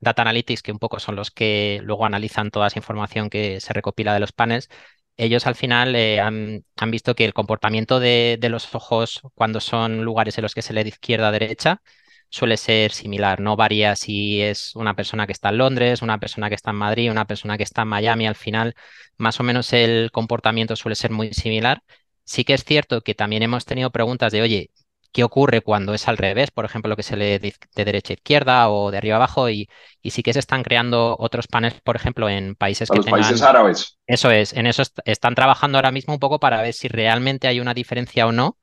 [0.00, 3.72] Data Analytics, que un poco son los que luego analizan toda esa información que se
[3.72, 4.68] recopila de los panels,
[5.16, 10.02] ellos al final eh, han, visto que el comportamiento de, de, los ojos cuando son
[10.04, 11.82] lugares en los que se lee de izquierda a derecha
[12.30, 16.48] suele ser similar, no varía si es una persona que está en Londres, una persona
[16.48, 18.74] que está en Madrid, una persona que está en Miami, al final
[19.18, 21.82] más o menos el comportamiento suele ser muy similar.
[22.24, 24.70] Sí que es cierto que también hemos tenido preguntas de, oye,
[25.12, 26.52] ¿qué ocurre cuando es al revés?
[26.52, 29.68] Por ejemplo, que se lee de, derecha a izquierda o de arriba a abajo y,
[30.00, 33.42] y, sí que se están creando otros paneles, por ejemplo, en países que los países
[33.42, 33.98] árabes.
[34.06, 37.58] Eso es, en eso están trabajando ahora mismo un poco para ver si realmente hay
[37.58, 38.56] una diferencia o no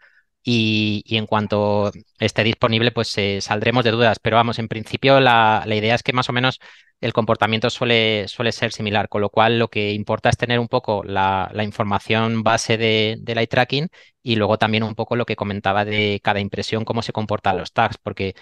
[0.49, 4.17] y, en cuanto esté disponible, pues eh, saldremos de dudas.
[4.21, 6.61] Pero vamos, en principio la, idea es que más o menos
[7.01, 10.69] el comportamiento suele, suele, ser similar, con lo cual lo que importa es tener un
[10.69, 13.89] poco la, información base de, del eye tracking
[14.23, 17.73] y luego también un poco lo que comentaba de cada impresión, cómo se comportan los
[17.73, 18.33] tags, porque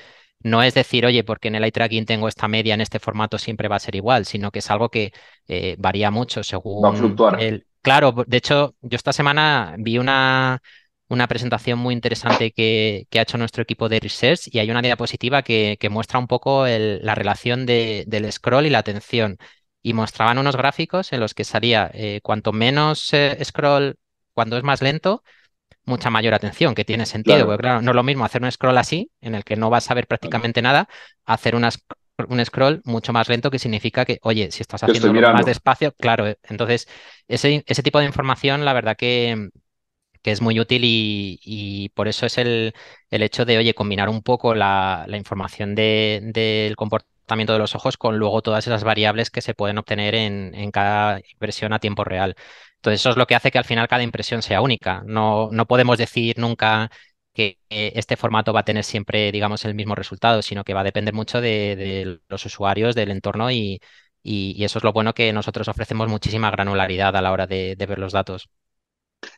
[0.41, 3.39] no es decir, oye, porque en el eye tracking tengo esta media en este formato
[3.39, 5.11] siempre va a ser igual, sino que es algo que
[5.47, 7.41] eh, varía mucho según va a fluctuar.
[7.41, 7.65] el.
[7.81, 10.59] Claro, de hecho, yo esta semana vi una
[11.07, 15.43] una presentación muy interesante que, ha hecho nuestro equipo de research y hay una diapositiva
[15.43, 19.37] que, muestra un poco la relación del scroll y la atención.
[19.81, 23.97] Y mostraban unos gráficos en los que salía eh, cuanto menos eh, scroll,
[24.33, 25.23] cuando es más lento,
[25.85, 28.79] mucha mayor atención, que tiene sentido, porque claro, no es lo mismo hacer un scroll
[28.79, 30.89] así, en el que no vas a ver prácticamente nada,
[31.23, 31.69] hacer un
[32.45, 36.39] scroll mucho más lento, que significa que, oye, si estás haciendo más despacio, claro, eh,
[36.41, 36.87] entonces
[37.27, 39.49] ese, ese tipo de información, la verdad que,
[40.25, 42.73] que es muy útil y, por eso es el,
[43.11, 48.41] hecho de, oye, combinar un poco la, información del comportamiento de los ojos con luego
[48.41, 52.35] todas esas variables que se pueden obtener en, cada impresión a tiempo real.
[52.77, 55.03] Entonces, eso es lo que hace que al final cada impresión sea única.
[55.05, 56.89] No, no podemos decir nunca
[57.33, 60.83] que este formato va a tener siempre, digamos, el mismo resultado, sino que va a
[60.83, 63.79] depender mucho de, los usuarios, del entorno y,
[64.23, 68.13] eso es lo bueno que nosotros ofrecemos muchísima granularidad a la hora de ver los
[68.13, 68.49] datos.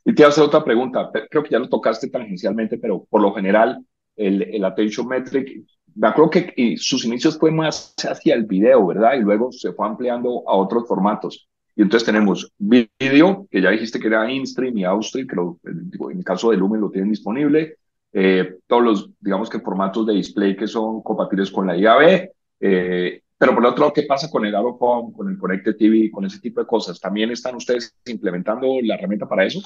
[0.05, 3.83] Y te hacer otra pregunta, creo que ya lo tocaste tangencialmente, pero por lo general
[4.15, 5.63] el, el attention metric,
[5.95, 9.15] me acuerdo que sus inicios fue más hacia el video, ¿verdad?
[9.15, 11.47] Y luego se fue ampliando a otros formatos.
[11.75, 16.17] Y entonces tenemos video, que ya dijiste que era InStream y Outstream, que lo, en
[16.17, 17.77] el caso de Lumen lo tienen disponible.
[18.13, 22.29] Eh, todos los, digamos que formatos de display que son compatibles con la IAB.
[22.59, 26.25] Eh, pero por otro lado, ¿qué pasa con el Home, con el Connected TV, con
[26.25, 26.99] ese tipo de cosas?
[26.99, 29.61] ¿También están ustedes implementando la herramienta para eso?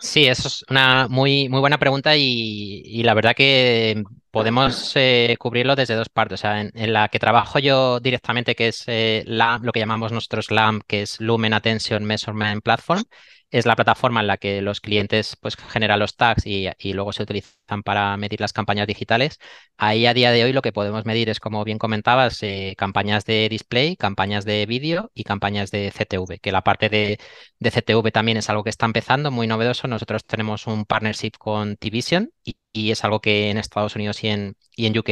[0.00, 5.76] Sí, eso es una muy, muy buena pregunta y, la verdad que podemos eh, cubrirlo
[5.76, 6.40] desde dos partes.
[6.40, 10.50] O sea, en, la que trabajo yo directamente, que es eh, lo que llamamos nosotros
[10.50, 13.02] LAMP, que es Lumen Attention Measurement Platform,
[13.50, 17.22] es la plataforma en la que los clientes pues, generan los tags y, luego se
[17.22, 19.38] utilizan para medir las campañas digitales.
[19.76, 23.24] Ahí a día de hoy lo que podemos medir es, como bien comentabas, eh, campañas
[23.24, 27.18] de display, campañas de vídeo y campañas de CTV, que la parte de,
[27.60, 29.88] CTV también es algo que está empezando, muy novedoso.
[29.88, 32.56] Nosotros tenemos un partnership con T-Vision y,
[32.90, 35.08] es algo que en Estados Unidos y en, y en UK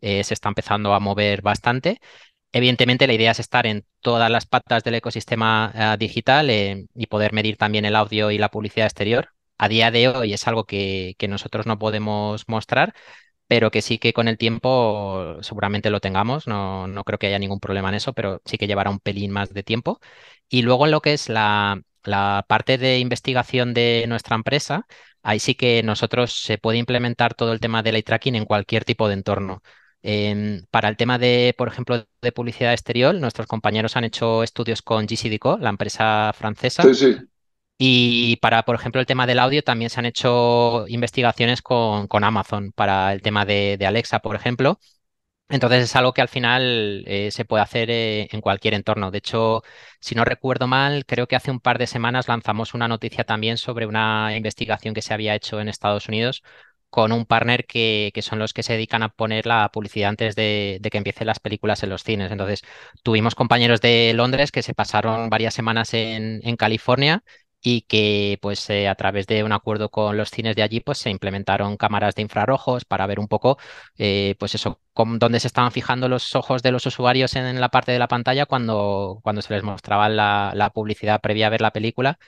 [0.00, 2.00] eh, se está empezando a mover bastante.
[2.56, 7.06] Evidentemente, la idea es estar en todas las patas del ecosistema eh, digital eh, y
[7.06, 9.30] poder medir también el audio y la publicidad exterior.
[9.58, 12.94] A día de hoy es algo que, nosotros no podemos mostrar,
[13.48, 16.46] pero que sí que con el tiempo seguramente lo tengamos.
[16.46, 19.32] No, no, creo que haya ningún problema en eso, pero sí que llevará un pelín
[19.32, 20.00] más de tiempo.
[20.48, 24.86] Y luego en lo que es la, la parte de investigación de nuestra empresa,
[25.22, 28.84] ahí sí que nosotros se puede implementar todo el tema del eye tracking en cualquier
[28.84, 29.62] tipo de entorno.
[30.06, 34.82] Em, para el tema de, por ejemplo, de publicidad exterior, nuestros compañeros han hecho estudios
[34.82, 36.82] con GCDCO, la empresa francesa.
[36.82, 37.16] Sí, sí.
[37.78, 42.22] Y para, por ejemplo, el tema del audio también se han hecho investigaciones con, con
[42.22, 44.78] Amazon para el tema de, Alexa, por ejemplo.
[45.48, 49.10] Entonces es algo que al final eh, se puede hacer eh, en cualquier entorno.
[49.10, 49.62] De hecho,
[50.00, 53.56] si no recuerdo mal, creo que hace un par de semanas lanzamos una noticia también
[53.56, 56.42] sobre una investigación que se había hecho en Estados Unidos
[56.94, 60.80] con un partner que, son los que se dedican a poner la publicidad antes de,
[60.92, 62.30] que empiecen las películas en los cines.
[62.30, 62.62] Entonces,
[63.02, 67.24] tuvimos compañeros de Londres que se pasaron varias semanas en, California
[67.60, 70.98] y que pues eh, a través de un acuerdo con los cines de allí pues
[70.98, 73.58] se implementaron cámaras de infrarrojos para ver un poco
[73.98, 77.90] eh, pues eso dónde se estaban fijando los ojos de los usuarios en, la parte
[77.92, 81.72] de la pantalla cuando, cuando se les mostraba la, la publicidad previa a ver la
[81.72, 82.18] película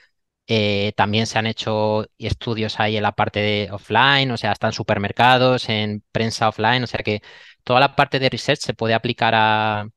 [0.48, 4.72] Eh, también se han hecho estudios ahí en la parte de offline, o sea, están
[4.72, 7.20] supermercados, en prensa offline, o sea que
[7.64, 9.88] toda la parte de research se puede aplicar a,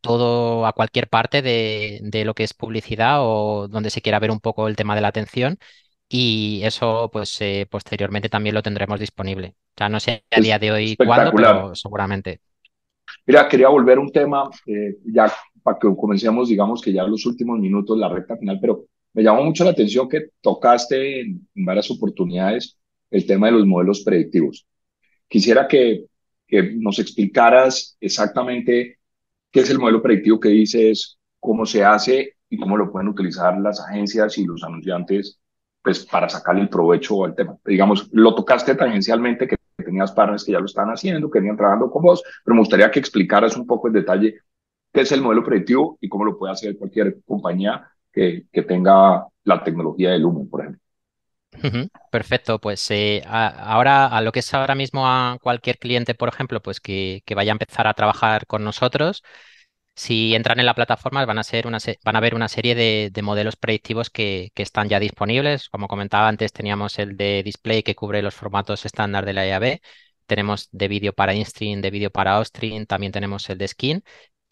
[0.00, 4.40] todo, a cualquier parte de, lo que es publicidad o donde se quiera ver un
[4.40, 5.58] poco el tema de la atención.
[6.08, 9.56] Y eso, pues, eh, posteriormente también lo tendremos disponible.
[9.70, 12.40] O sea, no sé a día de hoy cuándo, pero seguramente.
[13.26, 17.24] Mira, quería volver a un tema, eh, ya para que comencemos, digamos que ya los
[17.26, 21.90] últimos minutos, la recta final, pero me llamó mucho la atención que tocaste en, varias
[21.90, 22.78] oportunidades
[23.10, 24.66] el tema de los modelos predictivos.
[25.28, 26.06] Quisiera que,
[26.46, 28.98] que nos explicaras exactamente
[29.50, 33.58] qué es el modelo predictivo que dices, cómo se hace y cómo lo pueden utilizar
[33.60, 35.40] las agencias y los anunciantes
[35.82, 37.58] pues, para sacarle el provecho al tema.
[37.64, 41.90] Digamos, lo tocaste tangencialmente que tenías partners que ya lo están haciendo, que venían trabajando
[41.90, 44.40] con vos, pero me gustaría que explicaras un poco en detalle
[44.92, 49.64] qué es el modelo predictivo y cómo lo puede hacer cualquier compañía que, tenga la
[49.64, 50.80] tecnología de Lumen, por ejemplo.
[52.10, 56.62] Perfecto, pues eh, ahora a lo que es ahora mismo a cualquier cliente, por ejemplo,
[56.62, 59.22] pues que, vaya a empezar a trabajar con nosotros,
[59.94, 63.10] si entran en la plataforma van a, ser una, van a ver una serie de,
[63.12, 65.68] de modelos predictivos que, están ya disponibles.
[65.68, 69.80] Como comentaba antes, teníamos el de display que cubre los formatos estándar de la EAB.
[70.26, 74.02] Tenemos de vídeo para in-stream, de vídeo para out-stream, también tenemos el de skin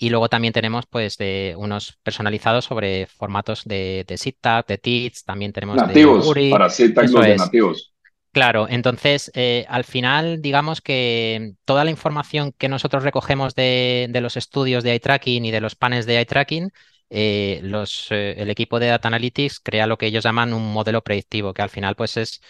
[0.01, 5.25] y luego también tenemos pues de unos personalizados sobre formatos de, de SITAG, de TITS,
[5.25, 7.93] también tenemos nativos, de para SITAG los de nativos.
[8.33, 14.21] Claro, entonces eh, al final digamos que toda la información que nosotros recogemos de, de
[14.23, 16.71] los estudios de eye tracking y de los panes de eye tracking,
[17.11, 21.03] eh, los, eh, el equipo de Data Analytics crea lo que ellos llaman un modelo
[21.03, 22.41] predictivo, que al final pues es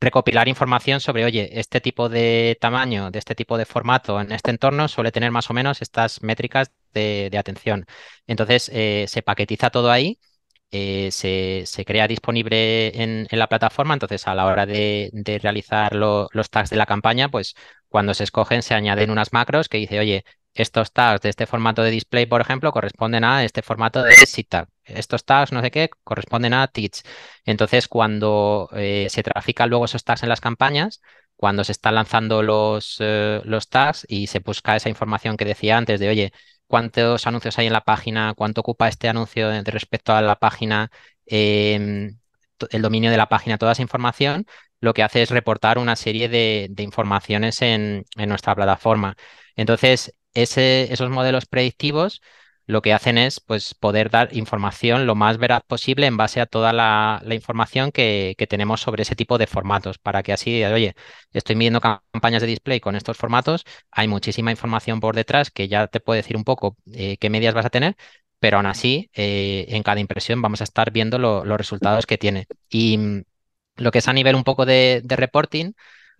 [0.00, 4.50] recopilar información sobre, oye, este tipo de tamaño, de este tipo de formato en este
[4.50, 7.86] entorno suele tener más o menos estas métricas de, atención.
[8.26, 10.18] Entonces, eh, se paquetiza todo ahí.
[10.70, 15.10] Eh, se, crea disponible en, la plataforma, entonces a la hora de,
[15.42, 17.54] realizar los tags de la campaña, pues
[17.88, 21.82] cuando se escogen se añaden unas macros que dice, oye, estos tags de este formato
[21.82, 24.14] de display, por ejemplo, corresponden a este formato de
[24.48, 27.02] tag Estos tags, no sé qué, corresponden a teach.
[27.44, 31.00] Entonces, cuando eh, se trafican luego esos tags en las campañas,
[31.36, 35.76] cuando se están lanzando los, eh, los tags y se busca esa información que decía
[35.76, 36.32] antes de, oye,
[36.66, 40.90] cuántos anuncios hay en la página, cuánto ocupa este anuncio de respecto a la página,
[41.26, 42.18] em,
[42.70, 44.46] el dominio de la página, toda esa información,
[44.80, 49.16] lo que hace es reportar una serie de, informaciones en, en, nuestra plataforma.
[49.56, 52.20] Entonces, esos modelos predictivos
[52.68, 56.46] lo que hacen es pues, poder dar información lo más veraz posible en base a
[56.46, 60.94] toda la, información que, tenemos sobre ese tipo de formatos, para que así, oye,
[61.32, 65.86] estoy midiendo campañas de display con estos formatos, hay muchísima información por detrás que ya
[65.86, 67.96] te puede decir un poco eh, qué medias vas a tener,
[68.38, 72.46] pero aún así, eh, en cada impresión vamos a estar viendo los resultados que tiene.
[72.68, 73.22] Y mm,
[73.76, 75.72] lo que es a nivel un poco de reporting,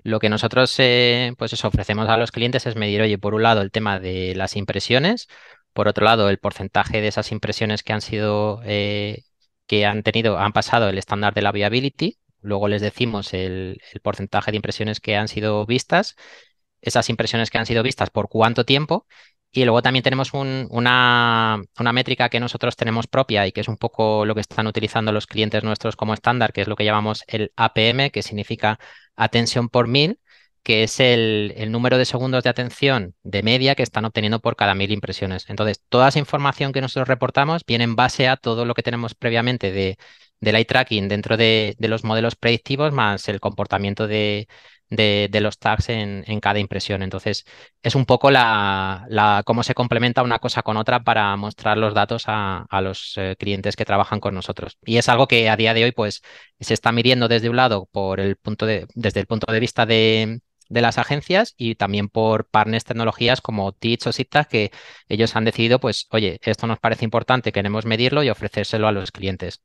[0.04, 3.62] lo que nosotros eh, pues ofrecemos a los clientes es medir, oye, por un lado
[3.62, 5.28] el tema de las impresiones,
[5.72, 9.24] por otro lado el porcentaje de esas impresiones que han sido, eh,
[9.66, 14.00] que han tenido, han pasado el estándar de la viability, luego les decimos el, el
[14.00, 16.16] porcentaje de impresiones que han sido vistas,
[16.80, 19.06] esas impresiones que han sido vistas por cuánto tiempo
[19.50, 21.58] y luego también tenemos una,
[21.92, 25.26] métrica que nosotros tenemos propia y que es un poco lo que están utilizando los
[25.26, 28.78] clientes nuestros como estándar, que es lo que llamamos el APM, que significa
[29.16, 30.20] atención por mil,
[30.62, 34.74] que es el, número de segundos de atención de media que están obteniendo por cada
[34.74, 35.46] mil impresiones.
[35.48, 39.14] Entonces, toda esa información que nosotros reportamos viene en base a todo lo que tenemos
[39.14, 39.96] previamente de,
[40.40, 44.46] del eye tracking dentro de, de los modelos predictivos, más el comportamiento de,
[44.90, 47.03] de, los tags en, cada impresión.
[47.03, 47.44] Entonces,
[47.83, 52.24] es un poco la, cómo se complementa una cosa con otra para mostrar los datos
[52.27, 54.79] a, los eh, clientes que trabajan con nosotros.
[54.85, 56.22] Y es algo que a día de hoy, pues,
[56.61, 59.87] se está midiendo desde un lado por el punto de, desde el punto de vista
[59.87, 64.70] de, las agencias y también por partners tecnologías como Teach o SITAG que
[65.09, 69.11] ellos han decidido, pues, oye, esto nos parece importante, queremos medirlo y ofrecérselo a los
[69.11, 69.62] clientes.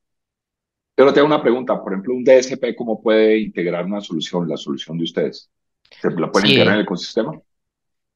[0.95, 4.58] Pero te hago una pregunta, por ejemplo, un DSP, ¿cómo puede integrar una solución, la
[4.58, 5.50] solución de ustedes?
[6.02, 7.41] ¿Se la pueden integrar en el ecosistema?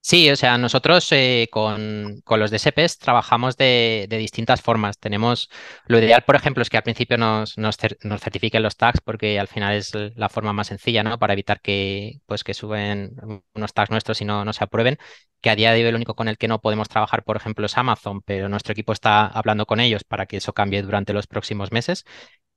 [0.02, 4.98] Sí, o sea, nosotros eh, con, con, los DSPs trabajamos de, de, distintas formas.
[5.00, 5.50] Tenemos,
[5.86, 9.38] lo ideal, por ejemplo, es que al principio nos, nos, nos, certifiquen los tags porque
[9.38, 11.20] al final es la forma más sencilla, ¿no?
[11.20, 13.18] Para evitar que, pues, que suben
[13.54, 14.98] unos tags nuestros y no, no se aprueben.
[15.42, 17.66] Que a día de hoy el único con el que no podemos trabajar, por ejemplo,
[17.66, 21.28] es Amazon, pero nuestro equipo está hablando con ellos para que eso cambie durante los
[21.28, 22.06] próximos meses.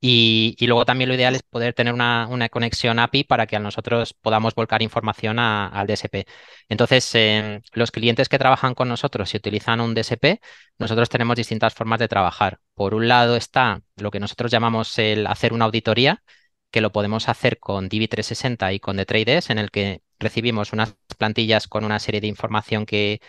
[0.03, 4.15] Y, luego también lo ideal es poder tener una, conexión API para que a nosotros
[4.15, 6.27] podamos volcar información al DSP.
[6.69, 10.41] Entonces, em, los clientes que trabajan con nosotros, si utilizan un DSP,
[10.79, 12.61] nosotros tenemos distintas formas de trabajar.
[12.75, 16.23] Por un lado está lo que nosotros llamamos el hacer una auditoría,
[16.71, 21.67] que lo podemos hacer con DB360 y con The en el que recibimos unas plantillas
[21.67, 23.21] con una serie de información que,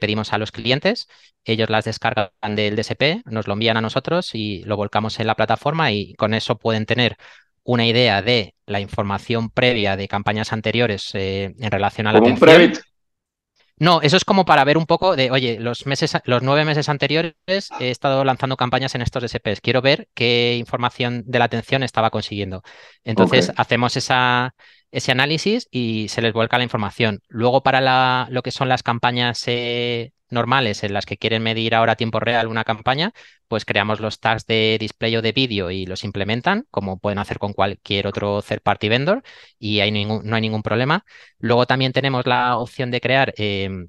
[0.00, 1.08] pedimos a los clientes,
[1.44, 5.34] ellos las descargan del DSP, nos lo envían a nosotros y lo volcamos en la
[5.34, 7.16] plataforma y con eso pueden tener
[7.64, 12.72] una idea de la información previa de campañas anteriores eh, en relación a la atención.
[13.80, 16.90] No, eso es como para ver un poco de, oye, los meses, los nueve meses
[16.90, 17.34] anteriores
[17.80, 19.62] he estado lanzando campañas en estos DSPs.
[19.62, 22.62] Quiero ver qué información de la atención estaba consiguiendo.
[23.04, 24.54] Entonces hacemos esa,
[24.90, 27.20] ese análisis y se les vuelca la información.
[27.28, 31.92] Luego, para lo que son las campañas eh, normales en las que quieren medir ahora
[31.92, 33.12] a tiempo real una campaña,
[33.48, 37.38] pues creamos los tags de display o de vídeo y los implementan, como pueden hacer
[37.38, 39.22] con cualquier otro third party vendor,
[39.58, 41.04] y hay no hay ningún problema.
[41.38, 43.88] Luego también tenemos la opción de crear em,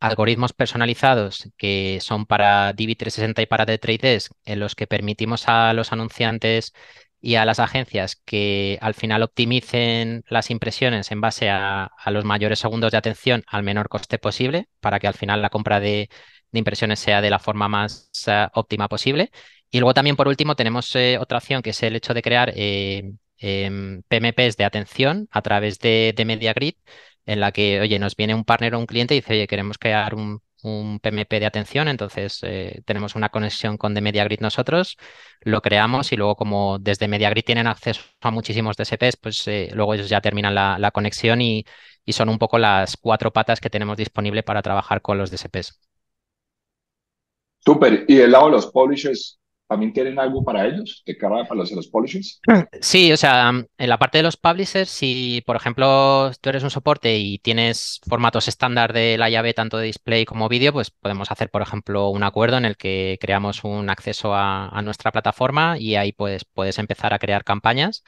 [0.00, 5.72] algoritmos personalizados que son para DB360 y para The Trade en los que permitimos a
[5.72, 6.72] los anunciantes
[7.20, 12.60] y a las agencias que al final optimicen las impresiones en base a, los mayores
[12.60, 16.08] segundos de atención al menor coste posible para que al final la compra de,
[16.52, 19.30] impresiones sea de la forma más eh, óptima posible.
[19.70, 22.52] Y luego también por último tenemos eh, otra opción que es el hecho de crear
[22.56, 26.74] eh, em, PMPs de atención a través de, de MediaGrid
[27.26, 29.78] en la que, oye, nos viene un partner o un cliente y dice, oye, queremos
[29.78, 34.96] crear un, un PMP de atención, entonces eh, tenemos una conexión con The MediaGrid nosotros,
[35.40, 39.94] lo creamos y luego como desde MediaGrid tienen acceso a muchísimos DSPs, pues eh, luego
[39.94, 41.64] ellos ya terminan la, conexión y,
[42.04, 45.80] y, son un poco las cuatro patas que tenemos disponible para trabajar con los DSPs.
[47.60, 48.04] Súper.
[48.08, 49.37] Y del lado de los publishers,
[49.68, 52.40] ¿También tienen algo para ellos de cara para los, los publishers?
[52.80, 56.70] Sí, o sea, en la parte de los publishers, si por ejemplo tú eres un
[56.70, 61.30] soporte y tienes formatos estándar de la llave tanto de display como vídeo, pues podemos
[61.30, 65.96] hacer, por ejemplo, un acuerdo en el que creamos un acceso a, nuestra plataforma y
[65.96, 68.04] ahí pues, puedes empezar a crear campañas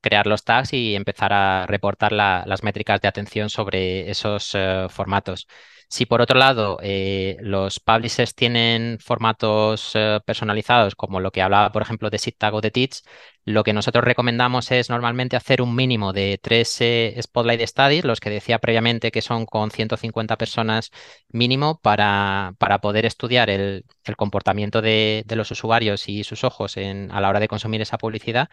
[0.00, 5.46] crear los tags y empezar a reportar las métricas de atención sobre esos eh, formatos.
[5.92, 11.70] Si por otro lado eh, los publishers tienen formatos eh, personalizados, como lo que hablaba,
[11.70, 13.02] por ejemplo, de SITTAG o de Teach,
[13.44, 18.20] lo que nosotros recomendamos es normalmente hacer un mínimo de tres eh, Spotlight Studies, los
[18.20, 20.90] que decía previamente que son con 150 personas
[21.28, 23.84] mínimo, para, para poder estudiar el,
[24.16, 28.48] comportamiento de, los usuarios y sus ojos a la hora de consumir esa publicidad,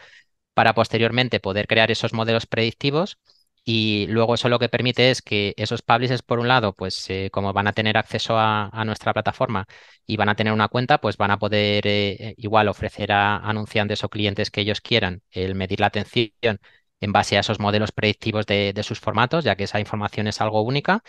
[0.53, 3.17] para posteriormente poder crear esos modelos predictivos
[3.63, 7.29] y luego eso lo que permite es que esos publishers, por un lado, pues eh,
[7.31, 9.65] como van a tener acceso a, nuestra plataforma
[10.05, 13.37] y van a tener una cuenta, pues van a poder eh, eh, igual ofrecer a
[13.37, 16.59] anunciantes o clientes que ellos quieran el medir la atención
[17.01, 20.41] en base a esos modelos predictivos de, de sus formatos, ya que esa información es
[20.41, 21.03] algo única.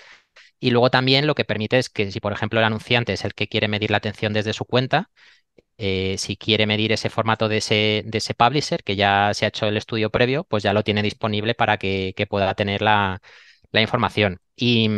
[0.60, 3.34] Y luego también lo que permite es que si, por ejemplo, el anunciante es el
[3.34, 5.10] que quiere medir la atención desde su cuenta,
[5.82, 9.48] eh, si quiere medir ese formato de ese, de ese publisher, que ya se ha
[9.48, 13.20] hecho el estudio previo, pues ya lo tiene disponible para que, pueda tener la,
[13.72, 14.40] información.
[14.56, 14.90] Y,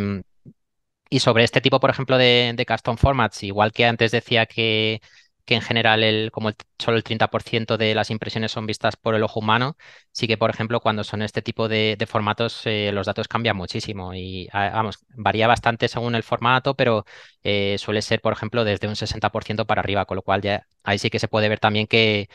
[1.09, 5.01] y, sobre este tipo, por ejemplo, de custom formats, igual que antes decía que
[5.45, 9.23] que en general el, como solo el 30% de las impresiones son vistas por el
[9.23, 9.77] ojo humano,
[10.11, 14.13] sí que, por ejemplo, cuando son este tipo de, formatos, eh, los datos cambian muchísimo
[14.13, 17.05] y, vamos, varía bastante según el formato, pero
[17.43, 20.97] eh, suele ser, por ejemplo, desde un 60% para arriba, con lo cual ya ahí
[20.99, 22.29] sí que se puede ver también que,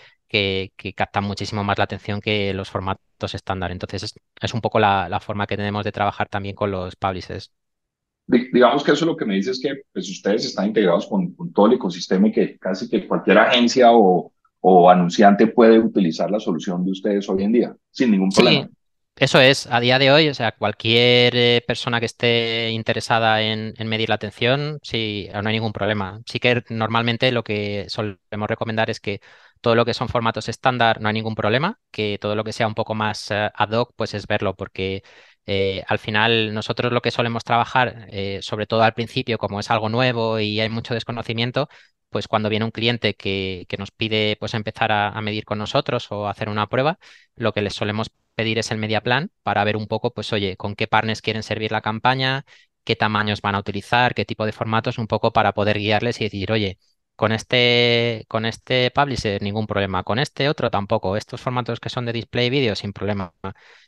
[0.94, 3.72] captan muchísimo más la atención que los formatos estándar.
[3.72, 7.52] Entonces, es, un poco la, la forma que tenemos de trabajar también con los publishers
[8.29, 11.66] digamos que eso lo que me dice es que pues, ustedes están integrados con, todo
[11.66, 16.85] el ecosistema y que casi que cualquier agencia o, o, anunciante puede utilizar la solución
[16.85, 18.66] de ustedes hoy en día sin ningún problema.
[18.66, 18.72] Sí.
[19.20, 23.74] Eso es, a día de hoy, o sea, cualquier eh, persona que esté interesada en,
[23.76, 26.20] en, medir la atención, sí, no hay ningún problema.
[26.24, 29.20] Sí que normalmente lo que solemos recomendar es que
[29.61, 32.66] todo lo que son formatos estándar no hay ningún problema, que todo lo que sea
[32.66, 35.03] un poco más eh, ad hoc, pues es verlo, porque
[35.51, 39.70] eh, al final, nosotros lo que solemos trabajar, eh, sobre todo al principio, como es
[39.70, 41.70] algo nuevo y hay mucho desconocimiento,
[42.11, 46.28] pues cuando viene un cliente que, nos pide pues empezar a, medir con nosotros o
[46.28, 46.99] hacer una prueba,
[47.34, 50.57] lo que les solemos pedir es el media plan para ver un poco, pues oye,
[50.59, 52.44] con qué partners quieren servir la campaña,
[52.84, 56.24] qué tamaños van a utilizar, qué tipo de formatos, un poco para poder guiarles y
[56.24, 56.78] decir, oye,
[57.19, 61.16] con este, con este publisher ningún problema, con este otro tampoco.
[61.19, 63.35] Estos formatos que son de display vídeo sin problema.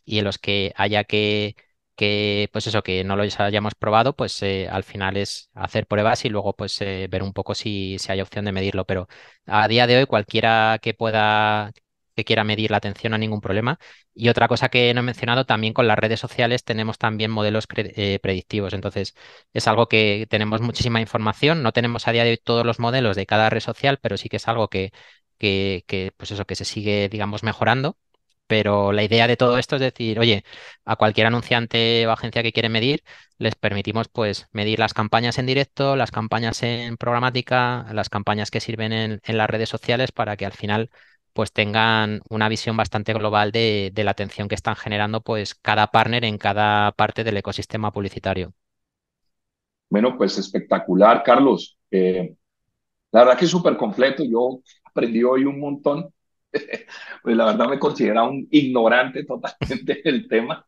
[0.05, 1.57] Y en los que haya que,
[1.97, 6.25] que pues eso, que no los hayamos probado, pues eh, al final es hacer pruebas
[6.25, 8.85] y luego pues eh, ver un poco si, si hay opción de medirlo.
[8.87, 9.09] Pero
[9.47, 11.73] a día de hoy cualquiera que pueda
[12.21, 13.79] que quiera medir la atención, hay ningún problema.
[14.15, 17.67] Y otra cosa que no he mencionado, también con las redes sociales tenemos también modelos
[17.77, 18.73] eh, predictivos.
[18.75, 19.15] Entonces,
[19.53, 21.63] es algo que tenemos muchísima información.
[21.63, 24.29] No tenemos a día de hoy todos los modelos de cada red social, pero sí
[24.29, 24.93] que es algo que,
[25.39, 27.97] que, que pues eso, que se sigue, digamos, mejorando
[28.51, 30.45] pero la idea de todo esto es decir, oye,
[30.85, 33.05] a cualquier anunciante o agencia que quiere medir,
[33.39, 38.61] les permitimos pues medir las campañas en directo, las campañas en programática, las campañas que
[38.61, 40.91] sirven en, las redes sociales para que al final
[41.33, 46.25] pues tengan una visión bastante global de, la atención que están generando pues cada partner
[46.25, 48.53] en cada parte del ecosistema publicitario.
[49.89, 51.79] Bueno, pues espectacular, Carlos.
[51.91, 52.35] Eh,
[53.13, 54.25] la verdad que es súper completo.
[54.25, 56.13] Yo aprendí hoy un montón
[57.23, 60.67] pues la verdad me considera un ignorante totalmente del tema.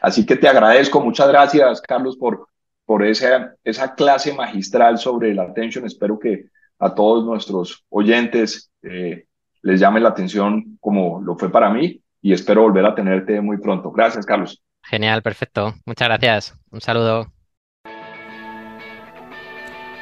[0.00, 2.48] Así que te agradezco, muchas gracias Carlos por,
[2.84, 5.84] por esa, esa clase magistral sobre la atención.
[5.86, 6.46] Espero que
[6.78, 9.26] a todos nuestros oyentes eh,
[9.62, 13.58] les llame la atención como lo fue para mí y espero volver a tenerte muy
[13.58, 13.90] pronto.
[13.90, 14.62] Gracias Carlos.
[14.82, 15.74] Genial, perfecto.
[15.84, 16.58] Muchas gracias.
[16.70, 17.26] Un saludo.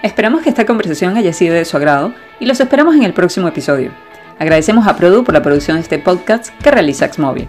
[0.03, 3.49] Esperamos que esta conversación haya sido de su agrado y los esperamos en el próximo
[3.49, 3.93] episodio.
[4.39, 7.49] Agradecemos a Produ por la producción de este podcast que realiza Xmobile.